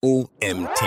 OMT. 0.00 0.80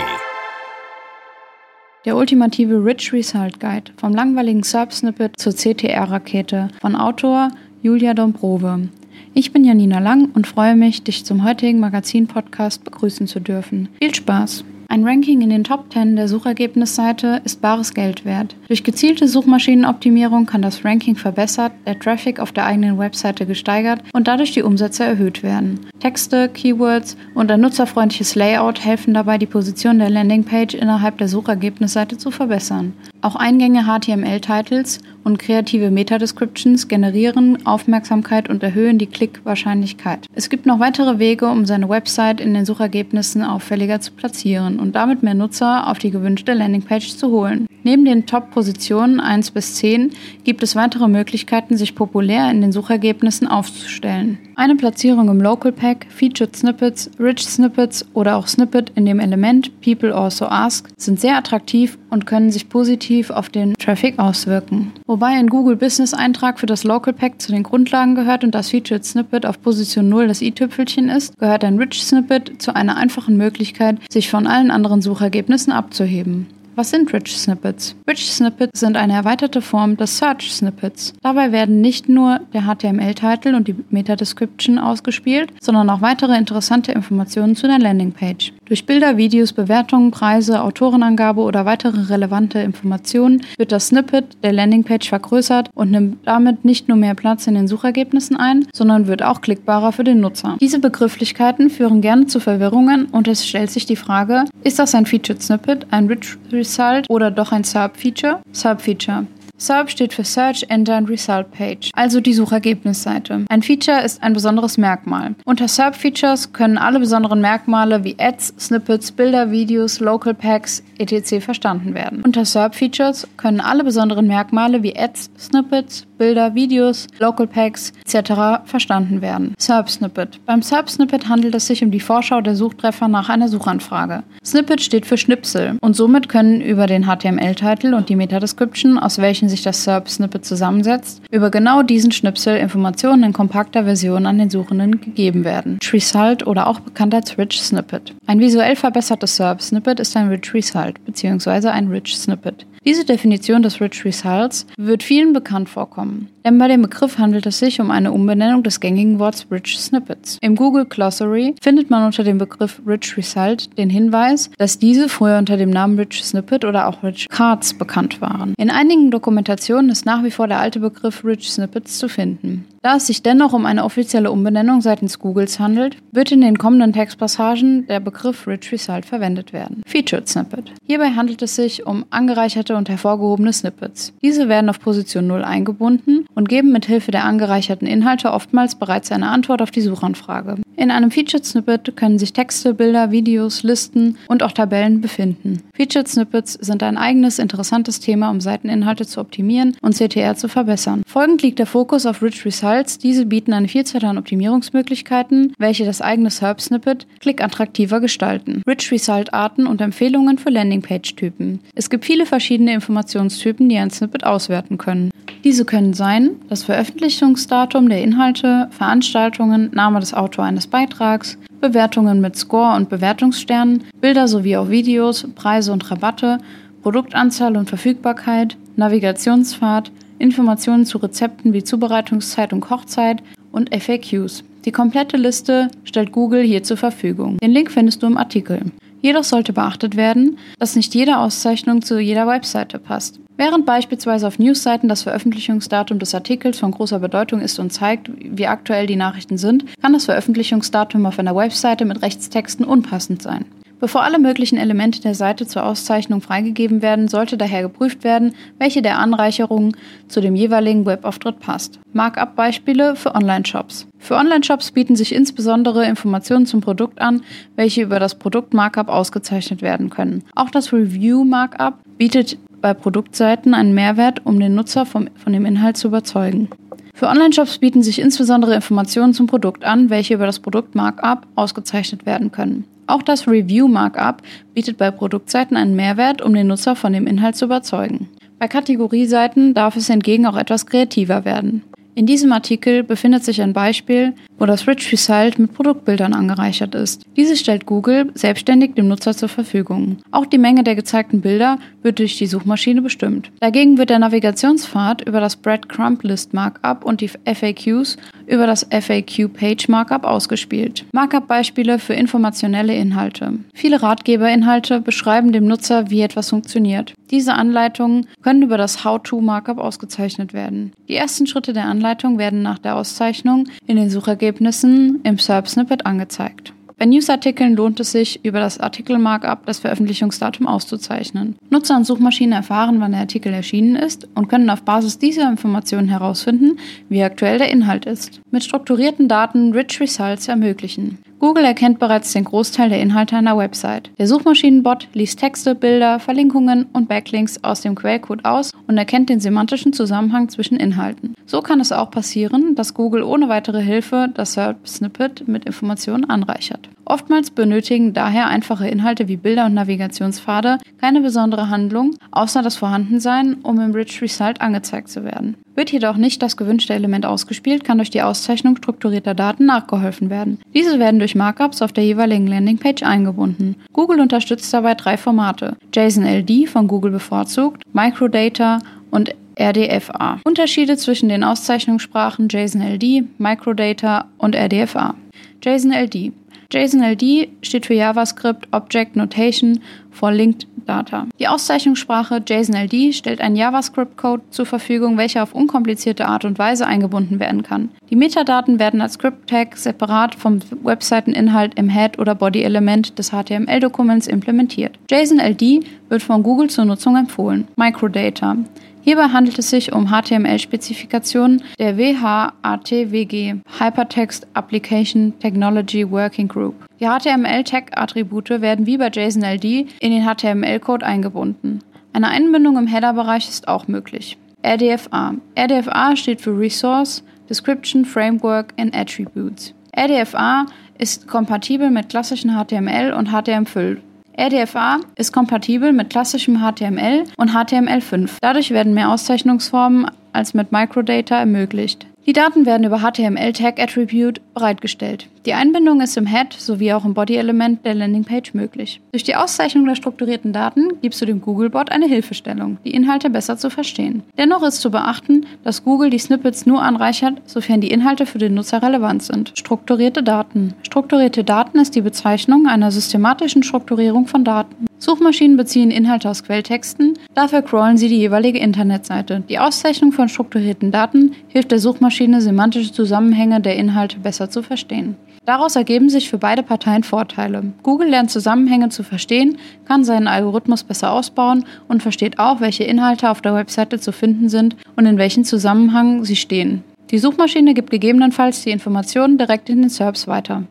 Der 2.06 2.16
ultimative 2.16 2.76
Rich 2.86 3.12
Result 3.12 3.60
Guide 3.60 3.92
vom 3.98 4.14
langweiligen 4.14 4.64
SERP-Snippet 4.64 5.38
zur 5.38 5.52
CTR-Rakete 5.52 6.70
von 6.80 6.96
Autor 6.96 7.50
Julia 7.82 8.14
Dombrove. 8.14 8.88
Ich 9.34 9.52
bin 9.52 9.66
Janina 9.66 10.00
Lang 10.00 10.32
und 10.34 10.48
freue 10.48 10.78
mich, 10.78 11.04
dich 11.04 11.26
zum 11.26 11.44
heutigen 11.44 11.82
Magazin-Podcast 11.82 12.86
begrüßen 12.86 13.28
zu 13.28 13.42
dürfen. 13.42 13.90
Viel 14.00 14.16
Spaß! 14.16 14.64
Ein 14.92 15.06
Ranking 15.06 15.40
in 15.40 15.52
den 15.52 15.64
Top 15.64 15.86
10 15.94 16.18
der 16.18 16.28
Suchergebnisseite 16.28 17.42
ist 17.46 17.62
bares 17.62 17.94
Geld 17.94 18.26
wert. 18.26 18.58
Durch 18.68 18.84
gezielte 18.84 19.26
Suchmaschinenoptimierung 19.26 20.46
kann 20.46 20.62
das 20.62 20.84
Ranking 20.84 21.16
verbessert, 21.16 21.72
der 21.88 21.98
Traffic 21.98 22.42
auf 22.42 22.52
der 22.52 22.66
eigenen 22.66 23.00
Webseite 23.00 23.46
gesteigert 23.46 24.02
und 24.12 24.28
dadurch 24.28 24.52
die 24.52 24.64
Umsätze 24.64 25.06
erhöht 25.06 25.44
werden. 25.44 25.80
Texte, 26.02 26.50
Keywords 26.50 27.16
und 27.36 27.50
ein 27.50 27.62
nutzerfreundliches 27.62 28.36
Layout 28.36 28.84
helfen 28.84 29.14
dabei, 29.14 29.38
die 29.38 29.46
Position 29.46 29.98
der 29.98 30.10
Landingpage 30.10 30.74
innerhalb 30.74 31.18
der 31.20 31.30
Suchergebnisseite 31.30 32.18
zu 32.18 32.30
verbessern. 32.30 32.94
Auch 33.22 33.36
Eingänge 33.36 33.84
HTML-Titles 33.84 35.00
und 35.24 35.38
kreative 35.38 35.92
Meta-Descriptions 35.92 36.88
generieren 36.88 37.66
Aufmerksamkeit 37.68 38.50
und 38.50 38.64
erhöhen 38.64 38.98
die 38.98 39.06
Klickwahrscheinlichkeit. 39.06 40.26
Es 40.34 40.50
gibt 40.50 40.66
noch 40.66 40.80
weitere 40.80 41.20
Wege, 41.20 41.48
um 41.48 41.66
seine 41.66 41.88
Website 41.88 42.42
in 42.42 42.56
den 42.56 42.66
Suchergebnissen 42.66 43.44
auffälliger 43.44 44.02
zu 44.02 44.12
platzieren 44.14 44.80
und 44.82 44.96
damit 44.96 45.24
mehr 45.24 45.34
Nutzer 45.36 45.88
auf 45.88 46.00
die 46.00 46.12
gewünschte 46.12 46.54
Landingpage 46.54 47.16
zu 47.16 47.30
holen. 47.30 47.68
Neben 47.84 48.06
den 48.06 48.28
Top-Positionen 48.28 49.20
1 49.20 49.52
bis 49.52 49.76
10 49.76 50.12
gibt 50.44 50.62
es 50.62 50.76
weitere 50.76 51.08
Möglichkeiten, 51.08 51.78
sich 51.78 51.96
populär 51.96 52.52
in 52.52 52.62
den 52.62 52.72
Suchergebnissen 52.72 53.48
aufzustellen. 53.48 54.38
Eine 54.56 54.76
Platzierung 54.76 55.30
im 55.30 55.42
Local 55.42 55.72
Pack, 55.72 56.06
Featured 56.10 56.56
Snippets, 56.56 57.10
Rich 57.20 57.48
Snippets 57.48 58.06
oder 58.14 58.36
auch 58.36 58.48
Snippet 58.48 58.92
in 58.96 59.06
dem 59.06 59.20
Element 59.20 59.72
People 59.82 60.14
Also 60.14 60.46
Ask 60.46 60.90
sind 60.98 61.20
sehr 61.20 61.38
attraktiv 61.38 61.98
und 62.12 62.28
können 62.28 62.52
sich 62.52 62.70
positiv 62.70 63.32
auf 63.32 63.50
den 63.50 63.74
Traffic 63.76 64.20
auswirken. 64.20 64.92
Wobei 65.08 65.28
ein 65.30 65.48
Google 65.48 65.78
Business 65.78 66.14
Eintrag 66.14 66.60
für 66.60 66.68
das 66.68 66.84
Local 66.84 67.14
Pack 67.14 67.42
zu 67.42 67.52
den 67.52 67.64
Grundlagen 67.64 68.14
gehört 68.14 68.44
und 68.44 68.54
das 68.54 68.70
Featured 68.70 69.04
Snippet 69.04 69.46
auf 69.46 69.62
Position 69.62 70.10
0 70.10 70.28
das 70.28 70.42
i-Tüpfelchen 70.42 71.10
ist, 71.10 71.38
gehört 71.40 71.64
ein 71.64 71.80
Rich 71.80 72.04
Snippet 72.04 72.62
zu 72.62 72.76
einer 72.76 72.98
einfachen 72.98 73.38
Möglichkeit, 73.38 73.98
sich 74.12 74.30
von 74.30 74.46
allen 74.46 74.70
anderen 74.72 75.02
Suchergebnissen 75.02 75.72
abzuheben. 75.72 76.48
Was 76.76 76.90
sind 76.90 77.14
Rich 77.14 77.38
Snippets? 77.38 77.96
Rich 78.10 78.32
Snippets 78.32 78.80
sind 78.80 78.96
eine 78.96 79.14
erweiterte 79.14 79.62
Form 79.62 79.98
des 79.98 80.18
Search 80.18 80.54
Snippets. 80.54 81.14
Dabei 81.22 81.52
werden 81.52 81.82
nicht 81.82 82.08
nur 82.08 82.40
der 82.54 82.62
HTML-Titel 82.62 83.56
und 83.56 83.68
die 83.68 83.76
Meta-Description 83.90 84.80
ausgespielt, 84.80 85.52
sondern 85.62 85.90
auch 85.90 86.02
weitere 86.02 86.38
interessante 86.38 86.94
Informationen 86.94 87.58
zu 87.58 87.68
der 87.68 87.80
Landingpage. 87.80 88.54
Durch 88.72 88.86
Bilder, 88.86 89.18
Videos, 89.18 89.52
Bewertungen, 89.52 90.12
Preise, 90.12 90.62
Autorenangabe 90.62 91.42
oder 91.42 91.66
weitere 91.66 92.04
relevante 92.04 92.60
Informationen 92.60 93.42
wird 93.58 93.74
das 93.74 93.88
Snippet 93.88 94.38
der 94.44 94.54
Landingpage 94.54 95.10
vergrößert 95.10 95.70
und 95.74 95.92
nimmt 95.92 96.26
damit 96.26 96.64
nicht 96.64 96.88
nur 96.88 96.96
mehr 96.96 97.14
Platz 97.14 97.48
in 97.48 97.56
den 97.56 97.68
Suchergebnissen 97.68 98.38
ein, 98.38 98.66
sondern 98.72 99.08
wird 99.08 99.24
auch 99.24 99.42
klickbarer 99.42 99.92
für 99.92 100.06
den 100.06 100.22
Nutzer. 100.22 100.56
Diese 100.62 100.80
Begrifflichkeiten 100.80 101.70
führen 101.70 102.00
gerne 102.00 102.28
zu 102.28 102.40
Verwirrungen 102.40 103.08
und 103.08 103.28
es 103.28 103.46
stellt 103.46 103.72
sich 103.72 103.86
die 103.86 103.98
Frage, 103.98 104.46
ist 104.64 104.80
das 104.80 104.96
ein 104.96 105.06
Featured 105.06 105.44
Snippet, 105.44 105.88
ein 105.92 106.08
Rich 106.08 106.38
Result 106.54 107.10
oder 107.10 107.30
doch 107.30 107.52
ein 107.52 107.66
SERP-Feature? 107.66 108.40
SERP-Feature. 108.54 109.26
SERP 109.62 109.92
steht 109.92 110.14
für 110.16 110.24
Search 110.24 110.66
Engine 110.70 111.08
Result 111.08 111.52
Page, 111.52 111.92
also 111.94 112.20
die 112.20 112.34
Suchergebnisseite. 112.34 113.46
Ein 113.48 113.62
Feature 113.62 114.02
ist 114.02 114.24
ein 114.24 114.34
besonderes 114.34 114.80
Merkmal. 114.80 115.36
Unter 115.46 115.68
SERP-Features 115.68 116.52
können 116.52 116.80
alle 116.80 116.98
besonderen 116.98 117.42
Merkmale 117.42 118.04
wie 118.04 118.16
Ads, 118.18 118.56
Snippets, 118.58 119.12
Bilder, 119.12 119.52
Videos, 119.52 120.00
Local 120.00 120.34
Packs 120.34 120.82
etc. 120.98 121.46
verstanden 121.46 121.94
werden. 121.94 122.24
Unter 122.24 122.44
SERP-Features 122.44 123.28
können 123.38 123.60
alle 123.60 123.84
besonderen 123.84 124.26
Merkmale 124.26 124.82
wie 124.82 124.98
Ads, 124.98 125.30
Snippets, 125.38 126.08
Bilder, 126.18 126.56
Videos, 126.56 127.06
Local 127.20 127.46
Packs 127.46 127.94
etc. 128.04 128.66
verstanden 128.66 129.22
werden. 129.22 129.54
SERP-Snippet. 129.60 130.44
Beim 130.48 130.64
SERP-Snippet 130.64 131.30
handelt 131.30 131.54
es 131.54 131.68
sich 131.68 131.84
um 131.84 131.92
die 131.92 132.00
Vorschau 132.00 132.42
der 132.42 132.56
Suchtreffer 132.56 133.08
nach 133.08 133.30
einer 133.30 133.48
Suchanfrage. 133.48 134.24
Snippet 134.44 134.82
steht 134.82 135.06
für 135.06 135.18
Schnipsel 135.18 135.78
und 135.82 135.96
somit 135.96 136.30
können 136.30 136.62
über 136.62 136.88
den 136.88 137.06
HTML-Titel 137.06 137.94
und 137.94 138.10
die 138.10 138.16
Meta-Description, 138.16 138.98
aus 138.98 139.20
welchen 139.20 139.51
sich 139.52 139.62
das 139.62 139.84
SERP-Snippet 139.84 140.44
zusammensetzt, 140.44 141.22
über 141.30 141.52
genau 141.52 141.84
diesen 141.84 142.12
Schnipsel 142.12 142.58
Informationen 142.58 143.24
in 143.24 143.34
kompakter 143.34 143.84
Version 143.84 144.26
an 144.26 144.40
den 144.40 144.50
Suchenden 144.50 145.00
gegeben 145.00 145.44
werden. 145.44 145.78
Rich 145.82 145.94
Result 145.94 146.48
oder 146.48 146.68
auch 146.68 146.80
bekannt 146.80 147.14
als 147.14 147.38
Rich 147.38 147.62
Snippet. 147.62 148.16
Ein 148.26 148.40
visuell 148.40 148.76
verbessertes 148.76 149.36
SERP-Snippet 149.36 150.00
ist 150.00 150.18
ein 150.18 150.30
Rich 150.30 150.54
Result 150.54 151.04
bzw. 151.06 151.68
ein 151.68 151.88
Rich 151.90 152.18
Snippet. 152.18 152.66
Diese 152.84 153.06
Definition 153.06 153.62
des 153.62 153.80
Rich 153.80 154.04
Results 154.06 154.66
wird 154.76 155.04
vielen 155.04 155.34
bekannt 155.34 155.70
vorkommen, 155.70 156.30
denn 156.44 156.58
bei 156.58 156.68
dem 156.68 156.82
Begriff 156.82 157.20
handelt 157.20 157.46
es 157.46 157.60
sich 157.60 157.80
um 157.80 157.92
eine 157.92 158.12
Umbenennung 158.12 158.64
des 158.64 158.80
gängigen 158.80 159.20
Worts 159.20 159.46
Rich 159.52 159.78
Snippets. 159.78 160.40
Im 160.42 160.56
Google 160.56 160.86
Glossary 160.86 161.54
findet 161.62 161.92
man 161.92 162.08
unter 162.08 162.24
dem 162.24 162.40
Begriff 162.40 162.82
Rich 162.88 163.16
Result 163.18 163.78
den 163.78 163.92
Hinweis, 163.92 164.50
dass 164.58 164.80
diese 164.80 165.10
früher 165.10 165.38
unter 165.38 165.58
dem 165.58 165.70
Namen 165.70 166.00
Rich 166.00 166.24
Snippet 166.24 166.66
oder 166.66 166.88
auch 166.88 167.04
Rich 167.04 167.30
Cards 167.30 167.76
bekannt 167.76 168.20
waren. 168.20 168.56
In 168.58 168.72
einigen 168.72 169.12
Dokumentationen 169.12 169.92
ist 169.92 170.08
nach 170.08 170.24
wie 170.24 170.32
vor 170.32 170.48
der 170.48 170.60
alte 170.60 170.80
Begriff 170.80 171.24
Rich 171.24 171.52
Snippets 171.52 172.00
zu 172.00 172.10
finden. 172.10 172.66
Da 172.84 172.96
es 172.96 173.06
sich 173.06 173.22
dennoch 173.22 173.54
um 173.54 173.68
eine 173.68 173.84
offizielle 173.84 174.32
Umbenennung 174.32 174.82
seitens 174.82 175.20
Googles 175.20 175.60
handelt, 175.60 175.98
wird 176.12 176.32
in 176.32 176.42
den 176.42 176.58
kommenden 176.58 176.94
Textpassagen 176.94 177.86
der 177.86 178.00
Begriff 178.00 178.48
Rich 178.48 178.72
Result 178.72 179.06
verwendet 179.06 179.54
werden. 179.54 179.84
Featured 179.86 180.28
Snippet. 180.28 180.72
Hierbei 180.88 181.12
handelt 181.12 181.44
es 181.44 181.56
sich 181.56 181.86
um 181.86 182.06
angereicherte 182.10 182.76
und 182.76 182.90
hervorgehobene 182.90 183.54
Snippets. 183.54 184.14
Diese 184.24 184.50
werden 184.50 184.68
auf 184.68 184.80
Position 184.80 185.28
0 185.28 185.44
eingebunden 185.44 186.26
und 186.34 186.50
geben 186.50 186.72
mit 186.72 186.88
Hilfe 186.88 187.12
der 187.12 187.26
angereicherten 187.26 187.88
Inhalte 187.88 188.32
oftmals 188.32 188.74
bereits 188.74 189.12
eine 189.12 189.28
Antwort 189.28 189.62
auf 189.62 189.70
die 189.70 189.82
Suchanfrage. 189.82 190.56
In 190.78 190.90
einem 190.90 191.12
Featured 191.12 191.46
Snippet 191.46 191.96
können 191.96 192.18
sich 192.18 192.34
Texte, 192.34 192.74
Bilder, 192.74 193.12
Videos, 193.12 193.64
Listen 193.64 194.18
und 194.28 194.42
auch 194.42 194.54
Tabellen 194.54 195.02
befinden. 195.02 195.62
Featured 195.74 196.08
Snippets 196.08 196.54
sind 196.54 196.82
ein 196.82 196.98
eigenes 196.98 197.40
interessantes 197.40 198.00
Thema, 198.00 198.32
um 198.32 198.40
Seiteninhalte 198.42 199.06
zu 199.06 199.20
optimieren 199.20 199.76
und 199.82 199.96
CTR 199.96 200.36
zu 200.36 200.48
verbessern. 200.48 201.04
Folgend 201.06 201.42
liegt 201.42 201.60
der 201.60 201.66
Fokus 201.66 202.06
auf 202.06 202.22
Rich 202.22 202.46
Results. 202.46 202.98
Diese 202.98 203.26
bieten 203.26 203.54
eine 203.54 203.68
Vielzahl 203.68 204.06
an 204.06 204.18
Optimierungsmöglichkeiten, 204.18 205.54
welche 205.58 205.86
das 205.86 206.02
eigene 206.02 206.30
SERP-Snippet 206.30 207.06
klickattraktiver 207.20 208.00
gestalten. 208.00 208.62
Rich 208.68 208.92
Result-Arten 208.92 209.68
und 209.68 209.82
Empfehlungen 209.82 210.38
für 210.38 210.50
Landingpage-Typen. 210.50 211.60
Es 211.76 211.90
gibt 211.90 212.06
viele 212.06 212.26
verschiedene 212.26 212.74
Informationstypen, 212.74 213.68
die 213.68 213.78
ein 213.78 213.92
Snippet 213.92 214.24
auswerten 214.24 214.78
können. 214.78 215.12
Diese 215.44 215.66
können 215.66 215.94
sein 215.94 216.32
das 216.50 216.64
Veröffentlichungsdatum 216.64 217.90
der 217.90 218.04
Inhalte, 218.04 218.68
Veranstaltungen, 218.72 219.72
Name 219.74 220.00
des 220.00 220.14
Autors 220.14 220.48
eines 220.48 220.68
Beitrags, 220.68 221.38
Bewertungen 221.60 222.22
mit 222.22 222.36
Score 222.36 222.76
und 222.76 222.90
Bewertungssternen, 222.90 223.84
Bilder 224.00 224.28
sowie 224.28 224.58
auch 224.58 224.70
Videos, 224.70 225.28
Preise 225.36 225.74
und 225.74 225.90
Rabatte, 225.90 226.38
Produktanzahl 226.84 227.58
und 227.58 227.70
Verfügbarkeit, 227.70 228.58
Navigationspfad, 228.76 229.92
Informationen 230.20 230.86
zu 230.86 231.00
Rezepten 231.00 231.54
wie 231.54 231.64
Zubereitungszeit 231.64 232.54
und 232.54 232.62
Kochzeit 232.62 233.24
und 233.52 233.74
FAQs. 233.76 234.44
Die 234.66 234.72
komplette 234.72 235.18
Liste 235.18 235.70
stellt 235.84 236.12
Google 236.12 236.44
hier 236.44 236.62
zur 236.62 236.78
Verfügung. 236.78 237.38
Den 237.38 237.52
Link 237.52 237.72
findest 237.72 238.04
du 238.04 238.08
im 238.08 238.18
Artikel. 238.18 238.62
Jedoch 239.02 239.24
sollte 239.24 239.54
beachtet 239.54 239.96
werden, 239.96 240.38
dass 240.60 240.76
nicht 240.76 240.94
jede 240.94 241.18
Auszeichnung 241.18 241.82
zu 241.82 242.00
jeder 242.00 242.28
Webseite 242.28 242.78
passt. 242.78 243.21
Während 243.38 243.66
beispielsweise 243.66 244.28
auf 244.28 244.40
Newsseiten 244.40 244.88
das 244.88 245.04
Veröffentlichungsdatum 245.04 246.00
des 246.00 246.14
Artikels 246.14 246.60
von 246.60 246.72
großer 246.72 247.00
Bedeutung 247.00 247.42
ist 247.42 247.60
und 247.60 247.72
zeigt, 247.72 248.12
wie 248.18 248.48
aktuell 248.48 248.88
die 248.88 248.96
Nachrichten 248.96 249.38
sind, 249.38 249.66
kann 249.82 249.94
das 249.94 250.06
Veröffentlichungsdatum 250.06 251.06
auf 251.06 251.18
einer 251.18 251.36
Webseite 251.36 251.86
mit 251.86 252.02
Rechtstexten 252.02 252.66
unpassend 252.66 253.22
sein. 253.22 253.46
Bevor 253.82 254.04
alle 254.04 254.20
möglichen 254.20 254.58
Elemente 254.58 255.02
der 255.02 255.16
Seite 255.16 255.48
zur 255.48 255.66
Auszeichnung 255.66 256.22
freigegeben 256.22 256.84
werden, 256.84 257.08
sollte 257.08 257.36
daher 257.36 257.64
geprüft 257.64 258.04
werden, 258.04 258.36
welche 258.60 258.84
der 258.84 259.00
Anreicherungen 259.00 259.76
zu 260.08 260.22
dem 260.22 260.36
jeweiligen 260.36 260.86
Webauftritt 260.86 261.40
passt. 261.40 261.80
Markup-Beispiele 261.92 262.96
für 262.96 263.16
Online-Shops. 263.16 263.88
Für 263.98 264.18
Online-Shops 264.18 264.70
bieten 264.72 264.96
sich 264.96 265.16
insbesondere 265.16 265.88
Informationen 265.88 266.46
zum 266.46 266.62
Produkt 266.62 267.02
an, 267.02 267.24
welche 267.56 267.82
über 267.82 268.00
das 268.00 268.14
Produkt-Markup 268.14 268.88
ausgezeichnet 268.88 269.64
werden 269.64 269.90
können. 269.90 270.24
Auch 270.36 270.52
das 270.52 270.72
Review-Markup 270.72 271.74
bietet 271.98 272.38
bei 272.62 272.74
Produktseiten 272.74 273.54
einen 273.54 273.74
Mehrwert, 273.74 274.26
um 274.26 274.40
den 274.40 274.56
Nutzer 274.56 274.86
vom, 274.86 275.10
von 275.16 275.34
dem 275.34 275.46
Inhalt 275.46 275.78
zu 275.78 275.88
überzeugen. 275.88 276.50
Für 276.94 277.08
Online-Shops 277.08 277.58
bieten 277.58 277.82
sich 277.82 278.00
insbesondere 278.00 278.54
Informationen 278.54 279.14
zum 279.14 279.28
Produkt 279.28 279.64
an, 279.64 279.90
welche 279.90 280.14
über 280.14 280.26
das 280.26 280.40
Produkt-Markup 280.40 281.26
ausgezeichnet 281.36 282.06
werden 282.06 282.32
können. 282.32 282.66
Auch 282.88 283.02
das 283.02 283.28
Review-Markup 283.28 284.22
bietet 284.54 284.78
bei 284.78 284.92
Produktseiten 284.92 285.58
einen 285.58 285.76
Mehrwert, 285.76 286.22
um 286.22 286.34
den 286.34 286.48
Nutzer 286.48 286.76
von 286.76 286.94
dem 286.94 287.08
Inhalt 287.08 287.36
zu 287.36 287.46
überzeugen. 287.46 288.10
Bei 288.38 288.48
Kategorieseiten 288.48 289.54
darf 289.54 289.76
es 289.76 289.88
hingegen 289.88 290.26
auch 290.26 290.38
etwas 290.38 290.66
kreativer 290.66 291.26
werden. 291.26 291.64
In 291.94 292.06
diesem 292.06 292.32
Artikel 292.32 292.84
befindet 292.84 293.26
sich 293.26 293.42
ein 293.42 293.52
Beispiel, 293.52 294.14
wo 294.40 294.46
das 294.46 294.66
Rich 294.66 294.92
Result 294.94 295.38
mit 295.40 295.54
Produktbildern 295.54 296.14
angereichert 296.14 296.74
ist. 296.74 297.04
Diese 297.18 297.36
stellt 297.36 297.66
Google 297.66 298.12
selbstständig 298.14 298.76
dem 298.76 298.88
Nutzer 298.88 299.16
zur 299.16 299.28
Verfügung. 299.28 299.98
Auch 300.10 300.26
die 300.26 300.38
Menge 300.38 300.64
der 300.64 300.76
gezeigten 300.76 301.20
Bilder 301.20 301.60
wird 301.84 302.00
durch 302.00 302.18
die 302.18 302.28
Suchmaschine 302.28 302.82
bestimmt. 302.82 303.30
Dagegen 303.42 303.78
wird 303.78 303.90
der 303.90 304.00
Navigationspfad 304.00 305.08
über 305.08 305.20
das 305.20 305.36
Breadcrumb 305.36 306.04
List 306.04 306.34
Markup 306.34 306.86
und 306.86 307.02
die 307.02 307.10
FAQs 307.10 307.98
über 308.26 308.48
das 308.48 308.66
FAQ 308.72 309.34
Page 309.34 309.68
Markup 309.68 310.06
ausgespielt. 310.06 310.86
Markup-Beispiele 310.94 311.78
für 311.78 311.94
informationelle 311.94 312.74
Inhalte. 312.74 313.34
Viele 313.54 313.82
Ratgeberinhalte 313.82 314.80
beschreiben 314.80 315.34
dem 315.34 315.46
Nutzer, 315.46 315.90
wie 315.90 316.02
etwas 316.02 316.30
funktioniert. 316.30 316.94
Diese 317.12 317.34
Anleitungen 317.34 318.08
können 318.22 318.42
über 318.42 318.58
das 318.58 318.86
How-to-Markup 318.86 319.58
ausgezeichnet 319.58 320.34
werden. 320.34 320.72
Die 320.88 320.96
ersten 320.96 321.28
Schritte 321.28 321.52
der 321.52 321.66
Anleitung 321.66 322.18
werden 322.18 322.42
nach 322.42 322.58
der 322.58 322.78
Auszeichnung 322.78 323.48
in 323.68 323.76
den 323.76 323.90
Suchergebnissen 323.90 325.02
im 325.04 325.18
SERP-Snippet 325.18 325.86
angezeigt. 325.86 326.54
Bei 326.82 326.88
Newsartikeln 326.88 327.56
lohnt 327.56 327.80
es 327.80 327.92
sich, 327.92 328.26
über 328.26 328.40
das 328.40 328.60
Artikel-Markup 328.60 329.46
das 329.46 329.60
Veröffentlichungsdatum 329.60 330.48
auszuzeichnen. 330.48 331.36
Nutzer 331.52 331.78
und 331.78 331.86
Suchmaschinen 331.86 332.34
erfahren, 332.34 332.80
wann 332.80 332.94
der 332.94 333.02
Artikel 333.02 333.32
erschienen 333.32 333.76
ist 333.76 334.08
und 334.16 334.30
können 334.30 334.50
auf 334.50 334.64
Basis 334.64 334.98
dieser 334.98 335.30
Informationen 335.30 335.90
herausfinden, 335.90 336.58
wie 336.90 337.04
aktuell 337.04 337.38
der 337.38 337.52
Inhalt 337.52 337.86
ist. 337.86 338.20
Mit 338.32 338.44
strukturierten 338.44 339.08
Daten 339.08 339.54
Rich 339.54 339.80
Results 339.80 340.28
ermöglichen. 340.28 340.98
Google 341.22 341.46
erkennt 341.46 341.78
bereits 341.78 342.14
den 342.14 342.24
Großteil 342.24 342.70
der 342.70 342.82
Inhalte 342.82 343.16
einer 343.16 343.38
Website. 343.38 343.92
Der 344.00 344.08
Suchmaschinenbot 344.08 344.88
liest 344.94 345.20
Texte, 345.20 345.54
Bilder, 345.54 346.00
Verlinkungen 346.00 346.66
und 346.74 346.90
Backlinks 346.90 347.44
aus 347.44 347.62
dem 347.62 347.76
Quellcode 347.76 348.26
aus 348.26 348.50
und 348.66 348.76
erkennt 348.76 349.08
den 349.08 349.20
semantischen 349.20 349.72
Zusammenhang 349.72 350.30
zwischen 350.30 350.58
Inhalten. 350.58 351.14
So 351.26 351.42
kann 351.42 351.60
es 351.60 351.72
auch 351.72 351.92
passieren, 351.92 352.56
dass 352.56 352.74
Google 352.74 353.04
ohne 353.04 353.30
weitere 353.30 353.62
Hilfe 353.62 354.10
das 354.14 354.34
SERP-Snippet 354.34 355.28
mit 355.28 355.46
Informationen 355.46 356.10
anreichert. 356.10 356.70
Oftmals 356.86 357.32
benötigen 357.32 357.94
daher 357.94 358.28
einfache 358.28 358.68
Inhalte 358.68 359.08
wie 359.08 359.16
Bilder 359.16 359.46
und 359.46 359.54
Navigationspfade 359.54 360.58
keine 360.80 361.00
besondere 361.00 361.50
Handlung, 361.50 361.96
außer 362.12 362.42
das 362.42 362.58
Vorhandensein, 362.58 363.36
um 363.44 363.60
im 363.62 363.72
Rich 363.72 364.02
Result 364.02 364.42
angezeigt 364.42 364.90
zu 364.90 365.06
werden. 365.06 365.36
Wird 365.56 365.72
jedoch 365.72 365.96
nicht 365.96 366.22
das 366.22 366.38
gewünschte 366.38 366.74
Element 366.74 367.06
ausgespielt, 367.06 367.64
kann 367.64 367.78
durch 367.78 367.92
die 367.92 368.02
Auszeichnung 368.02 368.58
strukturierter 368.58 369.14
Daten 369.14 369.46
nachgeholfen 369.46 370.10
werden. 370.10 370.40
Diese 370.54 370.80
werden 370.80 371.00
durch 371.00 371.16
Markups 371.16 371.62
auf 371.62 371.72
der 371.72 371.86
jeweiligen 371.86 372.28
Landingpage 372.28 372.84
eingebunden. 372.84 373.56
Google 373.72 374.00
unterstützt 374.00 374.54
dabei 374.54 374.76
drei 374.76 374.98
Formate: 374.98 375.56
JSON-LD 375.74 376.50
von 376.50 376.68
Google 376.68 376.92
bevorzugt, 376.92 377.64
Microdata 377.74 378.60
und 378.90 379.16
RDFA. 379.40 380.20
Unterschiede 380.24 380.78
zwischen 380.78 381.10
den 381.10 381.24
Auszeichnungssprachen 381.24 382.28
JSON-LD, 382.30 383.20
Microdata 383.20 384.06
und 384.18 384.36
RDFA. 384.36 384.96
JSON-LD 385.44 386.14
JSON-LD 386.52 387.30
steht 387.42 387.66
für 387.66 387.74
JavaScript 387.74 388.48
Object 388.52 388.98
Notation 388.98 389.62
for 389.90 390.12
Linked 390.12 390.48
Data. 390.66 391.08
Die 391.18 391.28
Auszeichnungssprache 391.28 392.22
JSON-LD 392.28 392.94
stellt 392.94 393.22
einen 393.22 393.38
JavaScript-Code 393.38 394.24
zur 394.32 394.46
Verfügung, 394.46 394.98
welcher 394.98 395.24
auf 395.24 395.34
unkomplizierte 395.34 396.08
Art 396.08 396.26
und 396.26 396.38
Weise 396.40 396.68
eingebunden 396.68 397.20
werden 397.20 397.44
kann. 397.44 397.70
Die 397.90 397.96
Metadaten 397.96 398.60
werden 398.60 398.82
als 398.82 398.94
Script-Tag 398.94 399.58
separat 399.58 400.14
vom 400.14 400.40
Webseiteninhalt 400.64 401.58
im 401.58 401.70
Head- 401.70 402.00
oder 402.00 402.16
Body-Element 402.16 403.00
des 403.00 403.12
HTML-Dokuments 403.12 404.08
implementiert. 404.08 404.78
JSON-LD 404.90 405.66
wird 405.92 406.02
von 406.02 406.24
Google 406.24 406.50
zur 406.50 406.66
Nutzung 406.66 406.96
empfohlen. 406.96 407.48
Microdata 407.58 408.38
Hierbei 408.84 409.10
handelt 409.10 409.38
es 409.38 409.52
sich 409.52 409.74
um 409.74 409.92
HTML-Spezifikationen 409.92 411.44
der 411.60 411.78
WHATWG 411.78 413.36
Hypertext 413.60 414.26
Application 414.34 415.14
Technology 415.20 415.90
Working 415.90 416.28
Group. 416.28 416.56
Die 416.80 416.88
HTML-Tag-Attribute 416.88 418.42
werden 418.42 418.66
wie 418.66 418.78
bei 418.78 418.88
JSON-LD 418.88 419.44
in 419.44 419.92
den 419.92 420.04
HTML-Code 420.04 420.84
eingebunden. 420.84 421.60
Eine 421.94 422.08
Einbindung 422.08 422.58
im 422.58 422.66
Header-Bereich 422.66 423.30
ist 423.30 423.48
auch 423.48 423.68
möglich. 423.68 424.18
RDFA. 424.44 425.14
RDFA 425.38 425.96
steht 425.96 426.22
für 426.22 426.36
Resource, 426.36 427.04
Description, 427.30 427.86
Framework 427.86 428.54
and 428.58 428.76
Attributes. 428.76 429.54
RDFA 429.78 430.48
ist 430.80 431.08
kompatibel 431.08 431.70
mit 431.70 431.90
klassischen 431.90 432.32
HTML 432.32 432.94
und 432.94 433.10
HTML5 433.10 433.78
RDFA 434.18 434.80
ist 434.96 435.12
kompatibel 435.12 435.74
mit 435.74 435.90
klassischem 435.90 436.40
HTML 436.40 437.06
und 437.18 437.32
HTML5. 437.32 438.10
Dadurch 438.22 438.52
werden 438.52 438.74
mehr 438.74 438.90
Auszeichnungsformen 438.90 439.90
als 440.14 440.34
mit 440.34 440.52
Microdata 440.52 441.18
ermöglicht. 441.18 441.88
Die 442.06 442.14
Daten 442.14 442.46
werden 442.46 442.66
über 442.66 442.80
HTML 442.80 443.32
Tag 443.32 443.60
Attribute 443.60 444.22
bereitgestellt. 444.34 445.08
Die 445.28 445.36
Einbindung 445.36 445.82
ist 445.82 445.98
im 445.98 446.08
Head 446.08 446.34
sowie 446.34 446.74
auch 446.74 446.84
im 446.84 446.96
Body-Element 446.96 447.64
der 447.64 447.76
Landingpage 447.76 448.34
möglich. 448.34 448.82
Durch 448.92 449.04
die 449.04 449.16
Auszeichnung 449.16 449.68
der 449.68 449.76
strukturierten 449.76 450.34
Daten 450.34 450.82
gibst 450.82 451.00
du 451.00 451.06
dem 451.06 451.22
Googlebot 451.22 451.72
eine 451.72 451.86
Hilfestellung, 451.86 452.58
die 452.66 452.72
Inhalte 452.72 453.12
besser 453.12 453.38
zu 453.38 453.52
verstehen. 453.52 454.02
Dennoch 454.18 454.42
ist 454.42 454.62
zu 454.62 454.72
beachten, 454.72 455.28
dass 455.44 455.64
Google 455.64 455.92
die 455.92 456.00
Snippets 456.00 456.48
nur 456.48 456.64
anreichert, 456.64 457.22
sofern 457.26 457.62
die 457.62 457.70
Inhalte 457.70 458.08
für 458.08 458.18
den 458.18 458.34
Nutzer 458.34 458.64
relevant 458.64 459.04
sind. 459.04 459.34
Strukturierte 459.36 460.02
Daten. 460.02 460.56
Strukturierte 460.64 461.24
Daten 461.24 461.60
ist 461.60 461.76
die 461.76 461.82
Bezeichnung 461.82 462.48
einer 462.48 462.72
systematischen 462.72 463.44
Strukturierung 463.44 464.08
von 464.08 464.24
Daten. 464.24 464.66
Suchmaschinen 464.80 465.38
beziehen 465.38 465.70
Inhalte 465.70 466.10
aus 466.10 466.24
Quelltexten, 466.24 466.98
dafür 467.14 467.44
crawlen 467.44 467.78
sie 467.78 467.88
die 467.88 468.00
jeweilige 468.00 468.40
Internetseite. 468.40 469.22
Die 469.30 469.38
Auszeichnung 469.38 469.92
von 469.92 470.10
strukturierten 470.10 470.72
Daten 470.72 471.12
hilft 471.28 471.52
der 471.52 471.60
Suchmaschine, 471.60 472.20
semantische 472.20 472.74
Zusammenhänge 472.74 473.40
der 473.42 473.56
Inhalte 473.58 474.00
besser 474.00 474.32
zu 474.32 474.42
verstehen. 474.42 474.96
Daraus 475.26 475.56
ergeben 475.56 475.90
sich 475.90 476.10
für 476.10 476.18
beide 476.18 476.42
Parteien 476.42 476.84
Vorteile. 476.84 477.44
Google 477.62 477.90
lernt 477.90 478.10
Zusammenhänge 478.10 478.70
zu 478.70 478.84
verstehen, 478.84 479.38
kann 479.66 479.84
seinen 479.84 480.08
Algorithmus 480.08 480.64
besser 480.64 480.92
ausbauen 480.92 481.46
und 481.68 481.84
versteht 481.84 482.18
auch, 482.18 482.42
welche 482.42 482.64
Inhalte 482.64 483.10
auf 483.10 483.22
der 483.22 483.36
Webseite 483.36 483.80
zu 483.80 483.92
finden 483.92 484.30
sind 484.30 484.56
und 484.76 484.88
in 484.88 484.98
welchem 484.98 485.24
Zusammenhang 485.24 486.06
sie 486.06 486.16
stehen. 486.16 486.64
Die 486.90 486.98
Suchmaschine 486.98 487.54
gibt 487.54 487.70
gegebenenfalls 487.70 488.44
die 488.44 488.52
Informationen 488.52 489.18
direkt 489.18 489.50
in 489.50 489.62
den 489.62 489.70
SERPs 489.70 490.08
weiter 490.08 490.44